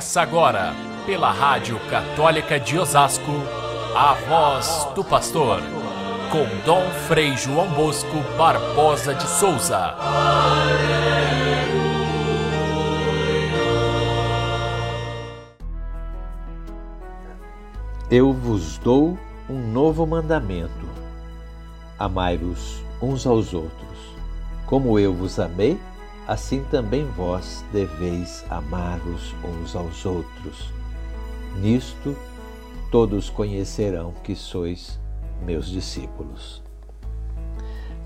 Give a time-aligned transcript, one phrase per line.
[0.00, 0.72] Começa agora,
[1.04, 3.32] pela Rádio Católica de Osasco,
[3.94, 5.60] a voz do pastor,
[6.32, 9.94] com Dom Frei João Bosco Barbosa de Souza.
[18.10, 19.18] Eu vos dou
[19.50, 20.88] um novo mandamento:
[21.98, 23.98] amai-vos uns aos outros.
[24.64, 25.78] Como eu vos amei,
[26.30, 30.72] assim também vós deveis amar-vos uns aos outros.
[31.56, 32.16] Nisto
[32.88, 35.00] todos conhecerão que sois
[35.44, 36.62] meus discípulos.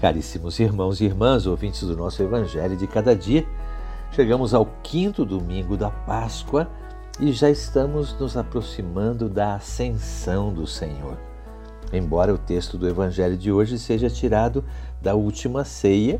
[0.00, 3.46] Caríssimos irmãos e irmãs, ouvintes do nosso Evangelho de cada dia,
[4.10, 6.66] chegamos ao quinto domingo da Páscoa
[7.20, 11.18] e já estamos nos aproximando da ascensão do Senhor.
[11.92, 14.64] Embora o texto do Evangelho de hoje seja tirado
[15.02, 16.18] da última ceia,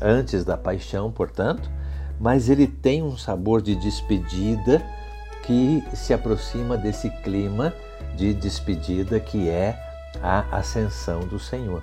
[0.00, 1.70] antes da paixão, portanto,
[2.18, 4.84] mas ele tem um sabor de despedida
[5.42, 7.72] que se aproxima desse clima
[8.16, 9.78] de despedida que é
[10.22, 11.82] a ascensão do Senhor.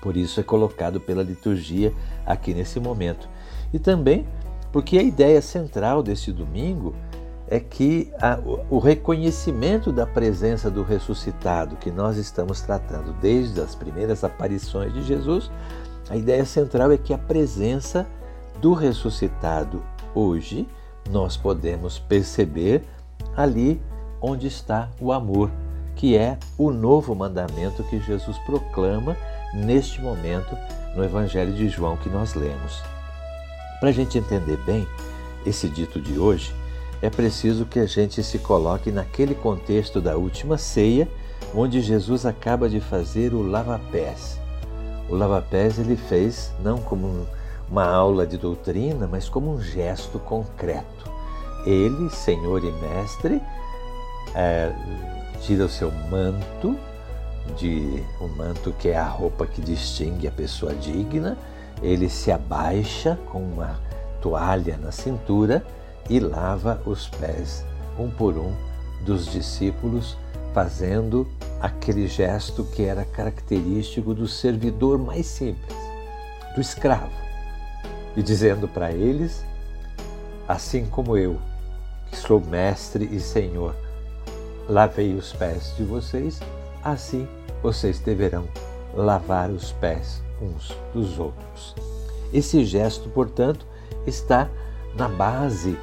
[0.00, 1.92] Por isso é colocado pela liturgia
[2.24, 3.28] aqui nesse momento.
[3.72, 4.26] E também
[4.72, 6.94] porque a ideia central desse domingo
[7.48, 8.38] é que a,
[8.70, 15.02] o reconhecimento da presença do ressuscitado que nós estamos tratando desde as primeiras aparições de
[15.02, 15.50] Jesus
[16.10, 18.04] a ideia central é que a presença
[18.60, 19.80] do ressuscitado
[20.12, 20.68] hoje
[21.08, 22.82] nós podemos perceber
[23.36, 23.80] ali
[24.20, 25.50] onde está o amor,
[25.94, 29.16] que é o novo mandamento que Jesus proclama
[29.54, 30.56] neste momento
[30.96, 32.82] no Evangelho de João que nós lemos.
[33.78, 34.86] Para a gente entender bem
[35.46, 36.52] esse dito de hoje,
[37.00, 41.08] é preciso que a gente se coloque naquele contexto da última ceia,
[41.54, 44.40] onde Jesus acaba de fazer o lava-pés
[45.10, 47.26] o lava-pés ele fez não como
[47.68, 51.10] uma aula de doutrina, mas como um gesto concreto.
[51.66, 53.42] Ele, Senhor e Mestre,
[54.34, 54.72] é,
[55.40, 56.76] tira o seu manto,
[57.56, 61.36] de um manto que é a roupa que distingue a pessoa digna,
[61.82, 63.80] ele se abaixa com uma
[64.20, 65.64] toalha na cintura
[66.08, 67.64] e lava os pés
[67.98, 68.52] um por um
[69.04, 70.16] dos discípulos
[70.52, 71.26] fazendo
[71.60, 75.76] aquele gesto que era característico do servidor mais simples,
[76.54, 77.12] do escravo,
[78.16, 79.44] e dizendo para eles:
[80.48, 81.38] Assim como eu,
[82.08, 83.74] que sou mestre e senhor,
[84.68, 86.40] lavei os pés de vocês,
[86.82, 87.28] assim
[87.62, 88.48] vocês deverão
[88.94, 91.74] lavar os pés uns dos outros.
[92.32, 93.66] Esse gesto, portanto,
[94.06, 94.48] está
[94.96, 95.78] na base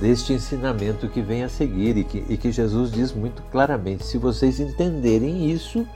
[0.00, 4.18] deste ensinamento que vem a seguir e que, e que Jesus diz muito claramente: se
[4.18, 5.86] vocês entenderem isso,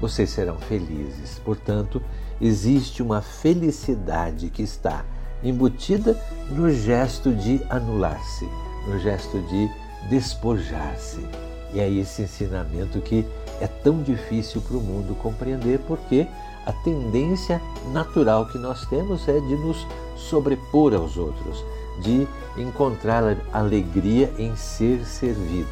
[0.00, 1.38] vocês serão felizes.
[1.44, 2.02] Portanto,
[2.40, 5.04] existe uma felicidade que está
[5.42, 6.18] embutida
[6.50, 8.48] no gesto de anular-se,
[8.88, 9.70] no gesto de
[10.08, 11.26] despojar-se.
[11.74, 13.26] E é esse ensinamento que
[13.60, 16.26] é tão difícil para o mundo compreender, porque
[16.64, 17.60] a tendência
[17.92, 19.86] natural que nós temos é de nos
[20.16, 21.64] sobrepor aos outros,
[22.00, 22.26] de
[22.56, 25.68] encontrar alegria em ser servido.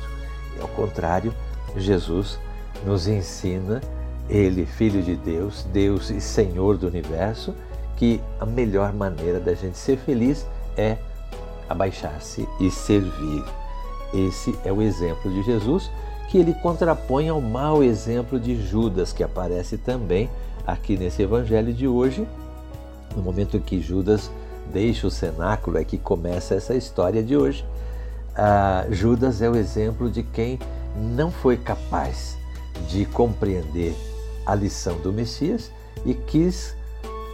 [0.60, 1.34] Ao contrário,
[1.76, 2.38] Jesus
[2.84, 3.80] nos ensina,
[4.28, 7.54] Ele, Filho de Deus, Deus e Senhor do universo,
[7.96, 10.46] que a melhor maneira da gente ser feliz
[10.76, 10.96] é
[11.68, 13.44] abaixar-se e servir.
[14.12, 15.90] Esse é o exemplo de Jesus
[16.34, 20.28] que ele contrapõe ao mau exemplo de Judas, que aparece também
[20.66, 22.26] aqui nesse evangelho de hoje,
[23.14, 24.30] no momento em que Judas
[24.72, 27.64] deixa o cenáculo, é que começa essa história de hoje.
[28.36, 30.58] Ah, Judas é o exemplo de quem
[30.96, 32.36] não foi capaz
[32.88, 33.94] de compreender
[34.44, 35.70] a lição do Messias
[36.04, 36.76] e quis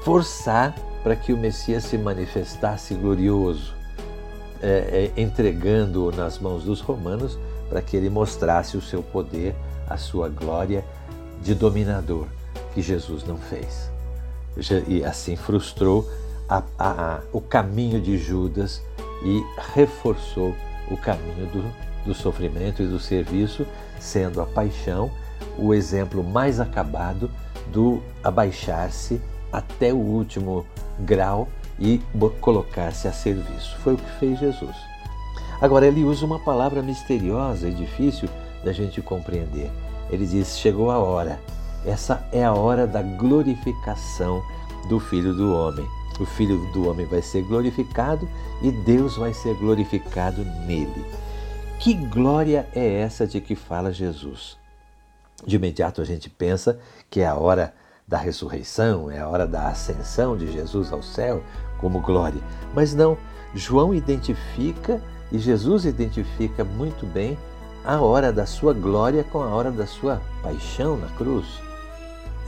[0.03, 3.75] forçar para que o Messias se manifestasse glorioso,
[4.63, 9.55] é, é, entregando-o nas mãos dos romanos para que ele mostrasse o seu poder,
[9.89, 10.85] a sua glória
[11.43, 12.27] de dominador,
[12.75, 13.91] que Jesus não fez.
[14.89, 16.07] E assim frustrou
[16.51, 18.83] a, a, o caminho de Judas
[19.23, 20.55] e reforçou
[20.91, 21.73] o caminho do,
[22.07, 23.65] do sofrimento e do serviço,
[24.01, 25.11] sendo a paixão
[25.57, 27.31] o exemplo mais acabado
[27.73, 29.21] do abaixar-se
[29.53, 30.67] até o último
[30.99, 31.49] grau
[31.79, 32.01] e
[32.41, 33.79] colocar-se a serviço.
[33.79, 34.75] Foi o que fez Jesus.
[35.63, 38.29] Agora, ele usa uma palavra misteriosa e difícil
[38.65, 39.71] da gente compreender.
[40.11, 41.39] Ele diz: chegou a hora.
[41.85, 44.43] Essa é a hora da glorificação
[44.89, 45.87] do Filho do Homem
[46.21, 48.29] o Filho do Homem vai ser glorificado
[48.63, 51.05] e Deus vai ser glorificado nele.
[51.79, 54.59] Que glória é essa de que fala Jesus?
[55.47, 56.79] De imediato a gente pensa
[57.09, 57.75] que é a hora
[58.07, 61.43] da ressurreição, é a hora da ascensão de Jesus ao céu
[61.79, 62.43] como glória.
[62.75, 63.17] Mas não,
[63.55, 65.03] João identifica
[65.33, 67.39] e Jesus identifica muito bem
[67.85, 71.70] a hora da sua glória com a hora da sua paixão na cruz.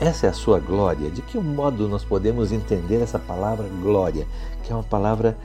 [0.00, 1.10] Essa é a sua glória.
[1.10, 4.26] De que modo nós podemos entender essa palavra glória,
[4.62, 5.36] que é uma palavra,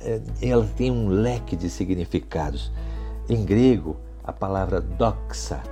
[0.00, 2.72] eh, ela tem um leque de significados.
[3.28, 5.62] Em grego, a palavra doxa,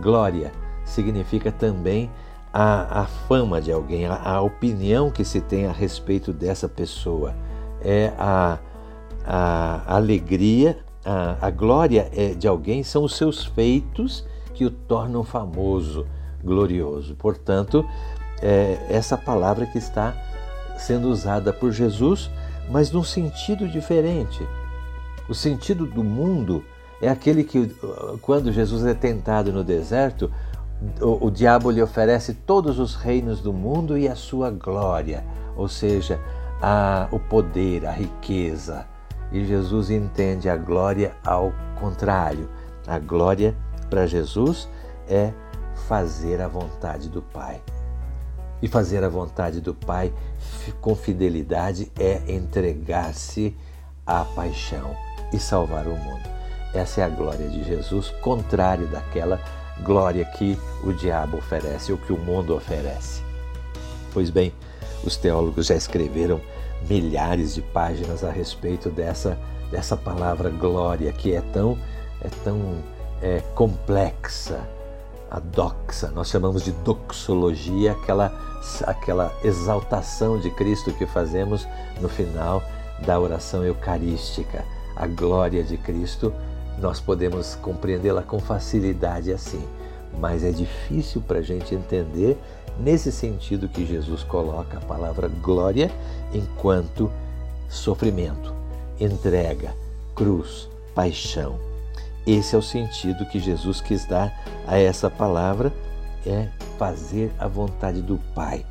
[0.00, 0.52] glória,
[0.84, 2.10] significa também
[2.52, 7.34] a, a fama de alguém, a, a, opinião que se tem a respeito dessa pessoa.
[7.80, 8.58] É a,
[9.24, 14.24] a alegria, a, glória é de alguém são os seus feitos
[14.54, 16.06] que o tornam famoso,
[16.42, 17.14] glorioso.
[17.16, 17.84] Portanto,
[18.40, 20.14] é essa palavra que está
[20.78, 22.30] sendo usada por Jesus,
[22.70, 24.46] mas num sentido diferente.
[25.28, 26.64] O sentido do mundo
[27.00, 27.74] é aquele que,
[28.20, 30.30] quando Jesus é tentado no deserto,
[31.00, 35.24] o, o, diabo lhe oferece todos os reinos do mundo e a sua glória,
[35.56, 36.20] ou seja,
[36.60, 38.86] a, o poder, a riqueza,
[39.30, 42.48] e Jesus entende a glória ao contrário.
[42.86, 43.56] A glória
[43.88, 44.68] para Jesus
[45.08, 45.32] é
[45.92, 47.60] fazer a vontade do Pai.
[48.62, 50.10] E fazer a vontade do Pai
[50.80, 53.54] com fidelidade é entregar-se
[54.06, 54.96] à paixão
[55.34, 56.22] e salvar o mundo.
[56.72, 59.38] Essa é a glória de Jesus, contrário daquela
[59.82, 63.22] glória que o diabo oferece ou que o mundo oferece.
[64.14, 64.50] Pois bem,
[65.04, 66.40] os teólogos já escreveram
[66.88, 69.38] milhares de páginas a respeito dessa,
[69.70, 71.76] dessa palavra glória que é tão,
[72.22, 72.82] é tão
[73.20, 74.66] é, complexa.
[75.32, 78.30] A doxa, nós chamamos de doxologia, aquela,
[78.84, 81.66] aquela exaltação de Cristo que fazemos
[82.02, 82.62] no final
[83.06, 84.62] da oração eucarística.
[84.94, 86.34] A glória de Cristo,
[86.78, 89.66] nós podemos compreendê-la com facilidade assim,
[90.20, 92.36] mas é difícil para a gente entender
[92.78, 95.90] nesse sentido que Jesus coloca a palavra glória
[96.34, 97.10] enquanto
[97.70, 98.52] sofrimento,
[99.00, 99.74] entrega,
[100.14, 101.71] cruz, paixão.
[102.26, 104.32] Esse é o sentido que Jesus quis dar
[104.66, 105.72] a essa palavra,
[106.24, 106.48] é
[106.78, 108.64] fazer a vontade do Pai.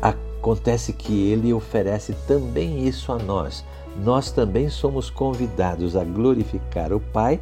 [0.00, 3.64] Acontece que ele oferece também isso a nós.
[4.04, 7.40] Nós também somos convidados a glorificar o Pai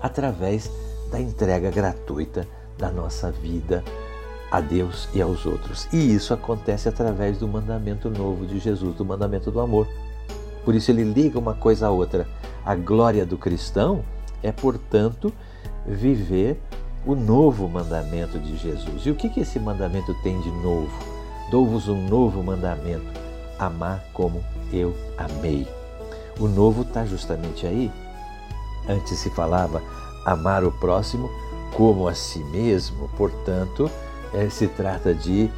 [0.00, 0.70] através
[1.10, 2.48] da entrega gratuita
[2.78, 3.84] da nossa vida
[4.50, 5.86] a Deus e aos outros.
[5.92, 9.86] E isso acontece através do mandamento novo de Jesus, do mandamento do amor.
[10.64, 12.26] Por isso ele liga uma coisa à outra.
[12.64, 14.02] A glória do cristão
[14.42, 15.32] é, portanto,
[15.86, 16.60] viver
[17.06, 19.06] o novo mandamento de Jesus.
[19.06, 20.90] E o que, que esse mandamento tem de novo?
[21.50, 23.06] Dou-vos um novo mandamento:
[23.58, 24.42] amar como
[24.72, 25.66] eu amei.
[26.38, 27.90] O novo está justamente aí.
[28.88, 29.82] Antes se falava
[30.24, 31.30] amar o próximo
[31.74, 33.90] como a si mesmo, portanto,
[34.32, 35.50] é, se trata de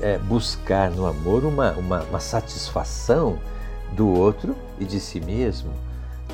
[0.00, 3.38] é, buscar no amor uma, uma, uma satisfação
[3.92, 5.70] do outro e de si mesmo.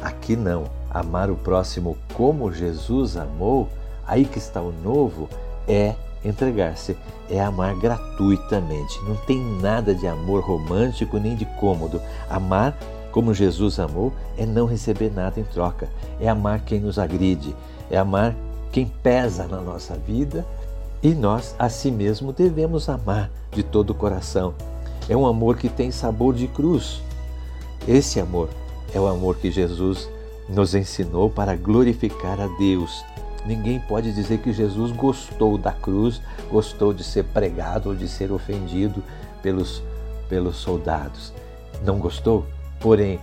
[0.03, 0.80] Aqui não.
[0.91, 3.69] Amar o próximo como Jesus amou,
[4.07, 5.29] aí que está o novo,
[5.69, 5.95] é
[6.25, 6.97] entregar-se,
[7.29, 9.01] é amar gratuitamente.
[9.05, 12.01] Não tem nada de amor romântico nem de cômodo.
[12.29, 12.77] Amar
[13.13, 15.89] como Jesus amou é não receber nada em troca,
[16.21, 17.55] é amar quem nos agride,
[17.91, 18.35] é amar
[18.71, 20.45] quem pesa na nossa vida
[21.03, 24.55] e nós, a si mesmo, devemos amar de todo o coração.
[25.09, 27.01] É um amor que tem sabor de cruz.
[27.89, 28.51] Esse amor
[28.95, 30.09] é o amor que Jesus
[30.51, 33.05] nos ensinou para glorificar a Deus.
[33.47, 38.31] Ninguém pode dizer que Jesus gostou da cruz, gostou de ser pregado ou de ser
[38.33, 39.03] ofendido
[39.43, 39.83] pelos,
[40.29, 41.33] pelos soldados.
[41.83, 42.45] Não gostou?
[42.81, 43.19] Porém,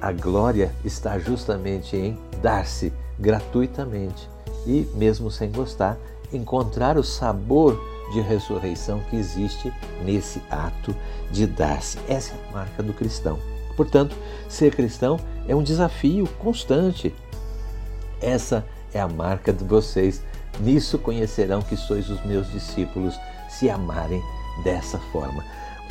[0.00, 4.28] a glória está justamente em dar-se gratuitamente
[4.66, 5.96] e, mesmo sem gostar,
[6.32, 7.78] encontrar o sabor
[8.12, 9.72] de ressurreição que existe
[10.04, 10.94] nesse ato
[11.30, 11.98] de dar-se.
[12.08, 13.38] Essa é a marca do cristão.
[13.76, 14.16] Portanto,
[14.48, 15.18] ser cristão
[15.50, 17.12] é um desafio constante.
[18.22, 18.64] Essa
[18.94, 20.22] é a marca de vocês.
[20.60, 24.22] Nisso conhecerão que sois os meus discípulos, se amarem
[24.62, 25.44] dessa forma.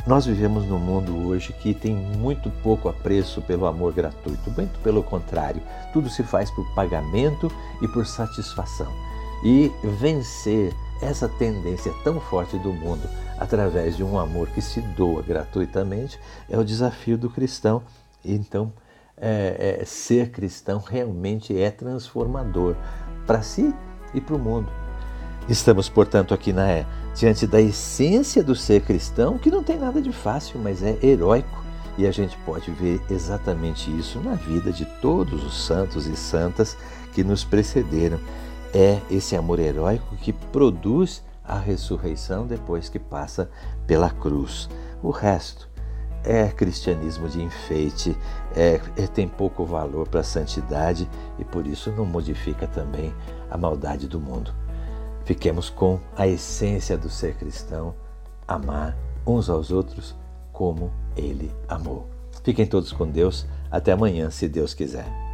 [0.06, 5.02] Nós vivemos num mundo hoje que tem muito pouco apreço pelo amor gratuito, muito pelo
[5.02, 5.60] contrário,
[5.92, 7.52] tudo se faz por pagamento
[7.82, 8.90] e por satisfação
[9.44, 15.22] e vencer essa tendência tão forte do mundo através de um amor que se doa
[15.22, 17.82] gratuitamente é o desafio do cristão.
[18.24, 18.72] Então,
[19.20, 22.74] é, é, ser cristão realmente é transformador
[23.26, 23.74] para si
[24.14, 24.70] e para o mundo.
[25.48, 30.00] Estamos, portanto, aqui na é, diante da essência do ser cristão, que não tem nada
[30.00, 31.64] de fácil, mas é heróico.
[31.98, 36.76] E a gente pode ver exatamente isso na vida de todos os santos e santas
[37.12, 38.18] que nos precederam
[38.72, 43.50] é esse amor heróico que produz a ressurreição depois que passa
[43.86, 44.68] pela cruz.
[45.02, 45.68] O resto
[46.24, 48.16] é cristianismo de enfeite,
[48.54, 51.08] é, é tem pouco valor para a santidade
[51.38, 53.14] e por isso não modifica também
[53.50, 54.52] a maldade do mundo.
[55.24, 57.94] Fiquemos com a essência do ser cristão,
[58.46, 58.96] amar
[59.26, 60.14] uns aos outros
[60.52, 62.08] como ele amou.
[62.42, 63.46] Fiquem todos com Deus.
[63.70, 65.29] Até amanhã, se Deus quiser.